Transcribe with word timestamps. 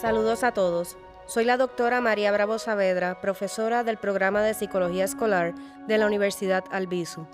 Saludos 0.00 0.44
a 0.44 0.52
todos. 0.52 0.96
Soy 1.26 1.44
la 1.44 1.58
doctora 1.58 2.00
María 2.00 2.32
Bravo 2.32 2.58
Saavedra, 2.58 3.20
profesora 3.20 3.84
del 3.84 3.98
programa 3.98 4.40
de 4.40 4.54
Psicología 4.54 5.04
Escolar 5.04 5.54
de 5.86 5.98
la 5.98 6.06
Universidad 6.06 6.64
Albizu. 6.70 7.26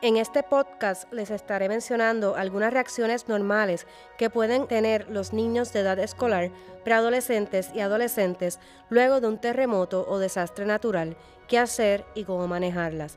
En 0.00 0.16
este 0.16 0.42
podcast 0.42 1.04
les 1.12 1.30
estaré 1.30 1.68
mencionando 1.68 2.34
algunas 2.34 2.72
reacciones 2.72 3.28
normales 3.28 3.86
que 4.18 4.30
pueden 4.30 4.66
tener 4.66 5.08
los 5.10 5.32
niños 5.32 5.72
de 5.72 5.78
edad 5.78 6.00
escolar, 6.00 6.50
preadolescentes 6.82 7.70
y 7.72 7.78
adolescentes 7.78 8.58
luego 8.90 9.20
de 9.20 9.28
un 9.28 9.38
terremoto 9.38 10.04
o 10.08 10.18
desastre 10.18 10.66
natural, 10.66 11.16
qué 11.46 11.60
hacer 11.60 12.04
y 12.16 12.24
cómo 12.24 12.48
manejarlas. 12.48 13.16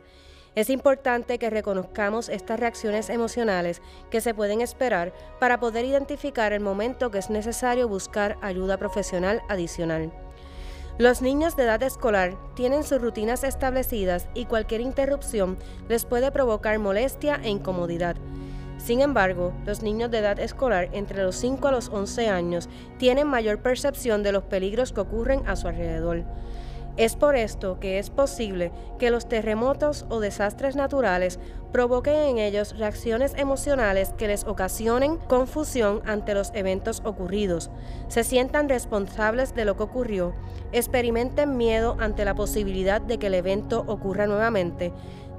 Es 0.55 0.69
importante 0.69 1.37
que 1.37 1.49
reconozcamos 1.49 2.29
estas 2.29 2.59
reacciones 2.59 3.09
emocionales 3.09 3.81
que 4.09 4.21
se 4.21 4.33
pueden 4.33 4.61
esperar 4.61 5.13
para 5.37 5.59
poder 5.59 5.83
identificar 5.83 6.53
el 6.53 6.61
momento 6.61 7.11
que 7.11 7.17
es 7.17 7.29
necesario 7.29 7.89
buscar 7.89 8.37
ayuda 8.41 8.77
profesional 8.77 9.41
adicional. 9.49 10.13
Los 10.97 11.21
niños 11.21 11.57
de 11.57 11.63
edad 11.63 11.83
escolar 11.83 12.37
tienen 12.55 12.85
sus 12.85 13.01
rutinas 13.01 13.43
establecidas 13.43 14.29
y 14.33 14.45
cualquier 14.45 14.79
interrupción 14.79 15.57
les 15.89 16.05
puede 16.05 16.31
provocar 16.31 16.79
molestia 16.79 17.41
e 17.43 17.49
incomodidad. 17.49 18.15
Sin 18.77 19.01
embargo, 19.01 19.51
los 19.65 19.83
niños 19.83 20.09
de 20.09 20.19
edad 20.19 20.39
escolar 20.39 20.87
entre 20.93 21.21
los 21.21 21.35
5 21.35 21.67
a 21.67 21.71
los 21.71 21.89
11 21.89 22.29
años 22.29 22.69
tienen 22.97 23.27
mayor 23.27 23.59
percepción 23.59 24.23
de 24.23 24.31
los 24.31 24.43
peligros 24.43 24.93
que 24.93 25.01
ocurren 25.01 25.45
a 25.47 25.57
su 25.57 25.67
alrededor. 25.67 26.23
Es 26.97 27.17
por 27.17 27.35
esto 27.35 27.77
que 27.79 27.99
es 27.99 28.09
posible 28.09 28.71
que 28.99 29.11
los 29.11 29.27
terremotos 29.27 30.05
o 30.09 30.21
desastres 30.21 30.77
naturales 30.77 31.39
provoquen 31.73 32.15
en 32.15 32.37
ellos 32.37 32.77
reacciones 32.77 33.33
emocionales 33.35 34.13
que 34.17 34.29
les 34.29 34.45
ocasionen 34.45 35.17
confusión 35.17 36.01
ante 36.05 36.33
los 36.33 36.51
eventos 36.53 37.01
ocurridos, 37.03 37.69
se 38.07 38.23
sientan 38.23 38.69
responsables 38.69 39.53
de 39.55 39.65
lo 39.65 39.75
que 39.75 39.83
ocurrió, 39.83 40.33
experimenten 40.71 41.57
miedo 41.57 41.97
ante 41.99 42.23
la 42.23 42.33
posibilidad 42.33 43.01
de 43.01 43.17
que 43.17 43.27
el 43.27 43.33
evento 43.33 43.83
ocurra 43.87 44.25
nuevamente, 44.25 44.93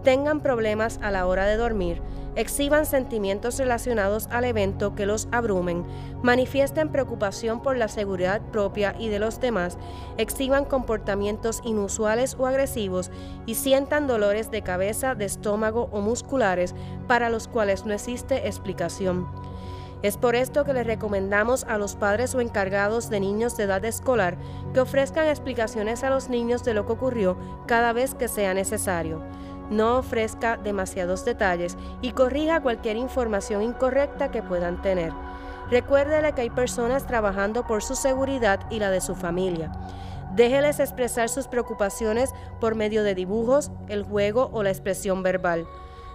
tengan 0.07 0.39
problemas 0.39 1.01
a 1.03 1.11
la 1.11 1.27
hora 1.27 1.47
de 1.47 1.57
dormir, 1.57 2.01
exhiban 2.37 2.87
sentimientos 2.87 3.59
relacionados 3.59 4.29
al 4.31 4.45
evento 4.45 4.95
que 4.95 5.05
los 5.05 5.27
abrumen, 5.33 5.85
manifiesten 6.23 6.93
preocupación 6.93 7.61
por 7.61 7.77
la 7.77 7.89
seguridad 7.89 8.41
propia 8.53 8.95
y 9.01 9.09
de 9.09 9.19
los 9.19 9.41
demás, 9.41 9.79
exhiban 10.17 10.65
comportamientos 10.65 11.61
inusuales 11.65 12.37
o 12.39 12.47
agresivos 12.47 13.11
y 13.47 13.57
sientan 13.57 14.07
dolores 14.07 14.53
de 14.53 14.62
cabeza, 14.62 15.17
de 15.17 15.25
estómago 15.25 15.89
o 15.91 16.01
musculares 16.01 16.77
para 17.09 17.29
los 17.29 17.49
cuales 17.49 17.84
no 17.84 17.93
existe 17.93 18.47
explicación. 18.47 19.27
Es 20.03 20.17
por 20.17 20.37
esto 20.37 20.65
que 20.65 20.73
les 20.73 20.87
recomendamos 20.87 21.65
a 21.65 21.79
los 21.79 21.97
padres 21.97 22.33
o 22.37 22.41
encargados 22.41 23.11
de 23.11 23.19
niños 23.19 23.57
de 23.57 23.65
edad 23.65 23.84
escolar 23.84 24.37
que 24.73 24.79
ofrezcan 24.79 25.27
explicaciones 25.27 26.05
a 26.05 26.11
los 26.11 26.29
niños 26.29 26.62
de 26.62 26.75
lo 26.75 26.87
que 26.87 26.93
ocurrió 26.93 27.37
cada 27.67 27.93
vez 27.93 28.15
que 28.15 28.29
sea 28.29 28.55
necesario 28.55 29.21
no 29.70 29.98
ofrezca 29.98 30.56
demasiados 30.56 31.25
detalles 31.25 31.77
y 32.03 32.12
corrija 32.12 32.61
cualquier 32.61 32.97
información 32.97 33.62
incorrecta 33.62 34.31
que 34.31 34.42
puedan 34.42 34.81
tener. 34.83 35.12
Recuérdele 35.70 36.33
que 36.33 36.42
hay 36.42 36.50
personas 36.50 37.06
trabajando 37.06 37.67
por 37.67 37.83
su 37.83 37.97
seguridad 37.97 38.61
y 38.70 38.78
la 38.78 38.91
de 38.91 39.00
su 39.00 39.14
familia. 39.14 39.72
Déjeles 40.34 40.81
expresar 40.81 41.28
sus 41.28 41.48
preocupaciones 41.48 42.31
por 42.61 42.75
medio 42.75 43.03
de 43.03 43.14
dibujos, 43.14 43.70
el 43.89 44.05
juego 44.05 44.50
o 44.53 44.62
la 44.62 44.70
expresión 44.70 45.22
verbal. 45.22 45.67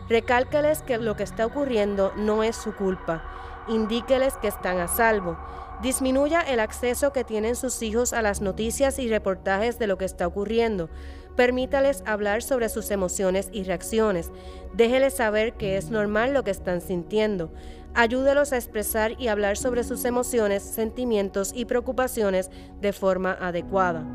Recálqueles 0.07 0.81
que 0.83 0.97
lo 0.97 1.16
que 1.16 1.23
está 1.23 1.45
ocurriendo 1.45 2.13
no 2.17 2.44
es 2.44 2.55
su 2.55 2.75
culpa. 2.75 3.23
Indíqueles 3.67 4.35
que 4.38 4.47
están 4.47 4.79
a 4.79 4.88
salvo. 4.88 5.38
Disminuya 5.81 6.41
el 6.41 6.59
acceso 6.59 7.11
que 7.11 7.23
tienen 7.23 7.55
sus 7.55 7.81
hijos 7.81 8.13
a 8.13 8.22
las 8.22 8.41
noticias 8.41 8.99
y 8.99 9.09
reportajes 9.09 9.79
de 9.79 9.88
lo 9.88 9.97
que 9.97 10.05
está 10.05 10.27
ocurriendo. 10.27 10.89
Permítales 11.35 12.03
hablar 12.06 12.44
sobre 12.44 12.69
sus 12.69 12.91
emociones 12.91 13.50
y 13.51 13.63
reacciones. 13.63 14.31
Déjeles 14.73 15.16
saber 15.16 15.53
que 15.53 15.78
es 15.78 15.89
normal 15.89 16.33
lo 16.33 16.44
que 16.44 16.51
están 16.51 16.81
sintiendo. 16.81 17.51
Ayúdelos 17.94 18.53
a 18.53 18.57
expresar 18.57 19.19
y 19.19 19.28
hablar 19.28 19.57
sobre 19.57 19.83
sus 19.83 20.06
emociones, 20.06 20.63
sentimientos 20.63 21.51
y 21.56 21.66
preocupaciones 21.66 22.50
de 22.79 22.94
forma 22.94 23.38
adecuada. 23.39 24.06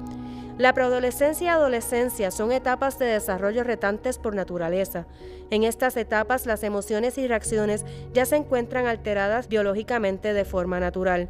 La 0.59 0.73
preadolescencia 0.73 1.45
y 1.45 1.49
adolescencia 1.49 2.31
son 2.31 2.51
etapas 2.51 2.99
de 2.99 3.05
desarrollo 3.05 3.63
retantes 3.63 4.17
por 4.17 4.35
naturaleza. 4.35 5.07
En 5.51 5.65
estas 5.65 5.99
etapas 5.99 6.47
las 6.47 6.63
emociones 6.63 7.19
y 7.19 7.29
reacciones 7.29 7.85
ya 8.15 8.25
se 8.25 8.37
encuentran 8.37 8.87
alteradas 8.87 9.49
biológicamente 9.49 10.33
de 10.33 10.45
forma 10.47 10.81
natural. 10.81 11.29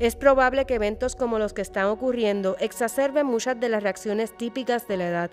Es 0.00 0.16
probable 0.16 0.64
que 0.64 0.76
eventos 0.76 1.14
como 1.14 1.38
los 1.38 1.52
que 1.52 1.60
están 1.60 1.84
ocurriendo 1.84 2.56
exacerben 2.58 3.26
muchas 3.26 3.60
de 3.60 3.68
las 3.68 3.82
reacciones 3.82 4.34
típicas 4.34 4.88
de 4.88 4.96
la 4.96 5.08
edad. 5.08 5.30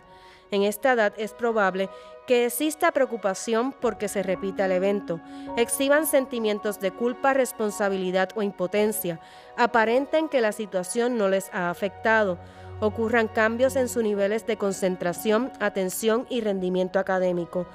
En 0.51 0.63
esta 0.63 0.91
edad 0.91 1.13
es 1.16 1.31
probable 1.31 1.89
que 2.28 2.45
exista 2.45 2.91
preocupación 2.91 3.72
porque 3.72 4.09
se 4.09 4.23
repita 4.23 4.66
el 4.66 4.73
evento, 4.73 5.22
exhiban 5.55 6.05
sentimientos 6.05 6.81
de 6.81 6.91
culpa, 6.91 7.33
responsabilidad 7.33 8.29
o 8.35 8.44
impotencia, 8.44 9.22
aparenten 9.55 10.28
que 10.28 10.41
la 10.41 10.51
situación 10.51 11.17
no 11.17 11.29
les 11.29 11.49
ha 11.53 11.69
afectado, 11.69 12.38
ocurran 12.81 13.29
cambios 13.29 13.78
en 13.78 13.88
sus 13.88 14.03
niveles 14.03 14.45
de 14.47 14.57
concentración, 14.57 15.49
atención 15.61 16.28
y 16.29 16.41
rendimiento 16.41 16.99
académico, 16.99 17.67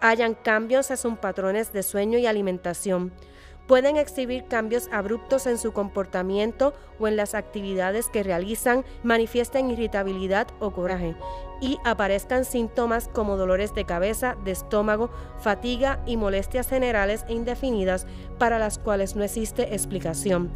hayan 0.00 0.32
cambios 0.32 0.90
en 0.90 0.96
sus 0.96 1.18
patrones 1.18 1.74
de 1.74 1.82
sueño 1.82 2.18
y 2.18 2.26
alimentación, 2.26 3.12
pueden 3.66 3.96
exhibir 3.96 4.44
cambios 4.44 4.88
abruptos 4.92 5.46
en 5.46 5.58
su 5.58 5.72
comportamiento 5.72 6.74
o 6.98 7.08
en 7.08 7.16
las 7.16 7.34
actividades 7.34 8.08
que 8.08 8.22
realizan, 8.22 8.84
manifiesten 9.02 9.70
irritabilidad 9.70 10.48
o 10.58 10.72
coraje 10.72 11.14
y 11.60 11.78
aparezcan 11.84 12.44
síntomas 12.44 13.08
como 13.08 13.36
dolores 13.36 13.74
de 13.74 13.84
cabeza, 13.84 14.36
de 14.44 14.52
estómago, 14.52 15.10
fatiga 15.40 16.02
y 16.06 16.16
molestias 16.16 16.68
generales 16.68 17.24
e 17.28 17.34
indefinidas 17.34 18.06
para 18.38 18.58
las 18.58 18.78
cuales 18.78 19.14
no 19.14 19.22
existe 19.22 19.74
explicación. 19.74 20.50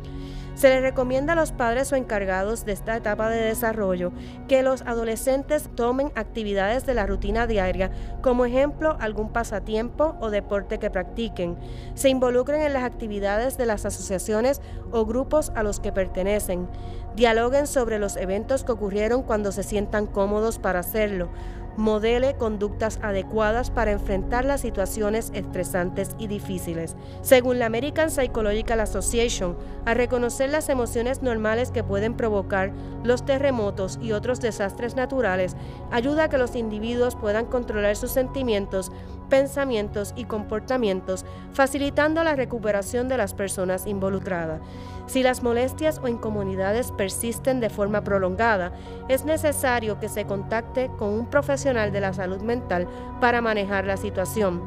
Se 0.54 0.68
les 0.68 0.82
recomienda 0.82 1.32
a 1.32 1.36
los 1.36 1.50
padres 1.50 1.92
o 1.92 1.96
encargados 1.96 2.64
de 2.64 2.72
esta 2.72 2.96
etapa 2.96 3.28
de 3.28 3.40
desarrollo 3.42 4.12
que 4.46 4.62
los 4.62 4.82
adolescentes 4.82 5.68
tomen 5.74 6.12
actividades 6.14 6.86
de 6.86 6.94
la 6.94 7.06
rutina 7.06 7.48
diaria, 7.48 7.90
como 8.22 8.44
ejemplo 8.44 8.96
algún 9.00 9.32
pasatiempo 9.32 10.16
o 10.20 10.30
deporte 10.30 10.78
que 10.78 10.90
practiquen, 10.90 11.56
se 11.94 12.08
involucren 12.08 12.62
en 12.62 12.72
las 12.72 12.84
actividades 12.84 13.58
de 13.58 13.66
las 13.66 13.84
asociaciones 13.84 14.62
o 14.92 15.04
grupos 15.04 15.50
a 15.56 15.64
los 15.64 15.80
que 15.80 15.92
pertenecen, 15.92 16.68
dialoguen 17.16 17.66
sobre 17.66 17.98
los 17.98 18.16
eventos 18.16 18.62
que 18.62 18.72
ocurrieron 18.72 19.22
cuando 19.22 19.50
se 19.50 19.64
sientan 19.64 20.06
cómodos 20.06 20.60
para 20.60 20.80
hacerlo, 20.80 21.30
modele 21.76 22.36
conductas 22.36 22.98
adecuadas 23.02 23.70
para 23.70 23.92
enfrentar 23.92 24.44
las 24.44 24.60
situaciones 24.60 25.30
estresantes 25.34 26.14
y 26.18 26.26
difíciles. 26.26 26.96
Según 27.22 27.58
la 27.58 27.66
American 27.66 28.10
Psychological 28.10 28.80
Association, 28.80 29.56
a 29.84 29.94
reconocer 29.94 30.50
las 30.50 30.68
emociones 30.68 31.22
normales 31.22 31.70
que 31.70 31.84
pueden 31.84 32.14
provocar 32.14 32.72
los 33.02 33.24
terremotos 33.24 33.98
y 34.00 34.12
otros 34.12 34.40
desastres 34.40 34.96
naturales, 34.96 35.56
ayuda 35.90 36.24
a 36.24 36.28
que 36.28 36.38
los 36.38 36.54
individuos 36.56 37.16
puedan 37.16 37.46
controlar 37.46 37.96
sus 37.96 38.10
sentimientos, 38.10 38.92
pensamientos 39.28 40.12
y 40.16 40.24
comportamientos, 40.24 41.24
facilitando 41.52 42.22
la 42.24 42.36
recuperación 42.36 43.08
de 43.08 43.16
las 43.16 43.34
personas 43.34 43.86
involucradas. 43.86 44.60
Si 45.06 45.22
las 45.22 45.42
molestias 45.42 46.00
o 46.02 46.08
incomodidades 46.08 46.92
persisten 46.92 47.60
de 47.60 47.70
forma 47.70 48.02
prolongada, 48.02 48.72
es 49.08 49.24
necesario 49.24 50.00
que 50.00 50.08
se 50.08 50.24
contacte 50.24 50.90
con 50.98 51.10
un 51.10 51.26
profesional 51.26 51.92
de 51.92 52.00
la 52.00 52.12
salud 52.12 52.40
mental 52.40 52.86
para 53.20 53.40
manejar 53.40 53.84
la 53.86 53.96
situación. 53.96 54.62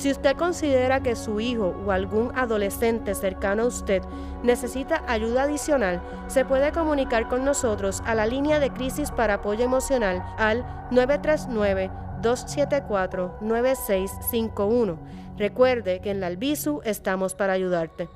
Si 0.00 0.10
usted 0.10 0.34
considera 0.34 1.02
que 1.02 1.14
su 1.14 1.40
hijo 1.40 1.74
o 1.84 1.90
algún 1.90 2.32
adolescente 2.34 3.14
cercano 3.14 3.64
a 3.64 3.66
usted 3.66 4.02
necesita 4.42 5.02
ayuda 5.06 5.42
adicional, 5.42 6.00
se 6.26 6.46
puede 6.46 6.72
comunicar 6.72 7.28
con 7.28 7.44
nosotros 7.44 8.02
a 8.06 8.14
la 8.14 8.24
línea 8.24 8.60
de 8.60 8.70
crisis 8.70 9.10
para 9.10 9.34
apoyo 9.34 9.62
emocional 9.62 10.24
al 10.38 10.64
939-274-9651. 12.20 14.98
Recuerde 15.36 16.00
que 16.00 16.10
en 16.10 16.20
la 16.20 16.26
Albisu 16.26 16.82
estamos 16.84 17.34
para 17.34 17.54
ayudarte. 17.54 18.08